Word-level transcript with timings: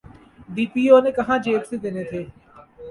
D 0.53 0.65
P 0.73 0.83
O 0.91 0.97
نے 1.03 1.11
کہاں 1.17 1.37
جیب 1.45 1.61
سے 1.69 1.75
دینے 1.83 2.03
تھے۔ 2.09 2.21